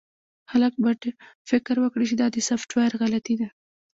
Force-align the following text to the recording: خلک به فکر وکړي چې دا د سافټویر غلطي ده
خلک 0.51 0.73
به 0.83 0.91
فکر 1.49 1.75
وکړي 1.79 2.05
چې 2.09 2.15
دا 2.21 2.27
د 2.31 2.37
سافټویر 2.47 2.91
غلطي 3.01 3.35
ده 3.41 3.47